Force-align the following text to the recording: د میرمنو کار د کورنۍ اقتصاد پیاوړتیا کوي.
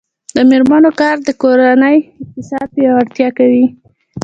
د 0.35 0.37
میرمنو 0.49 0.91
کار 0.99 1.15
د 1.27 1.29
کورنۍ 1.41 1.97
اقتصاد 2.23 2.67
پیاوړتیا 2.75 3.29
کوي. 3.37 3.65